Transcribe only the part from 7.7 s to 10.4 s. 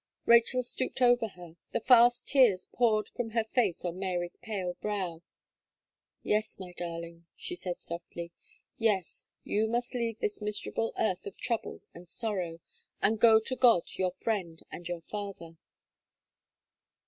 softly, "yes, you must leave